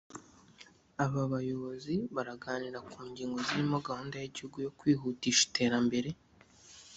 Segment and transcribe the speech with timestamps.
[1.03, 6.09] Aba bayobozi baraganira ku ngingo zirimo gahunda y’igihugu yo kwihutisha iterambere